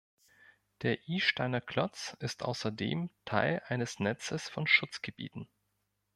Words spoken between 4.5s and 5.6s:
Schutzgebieten.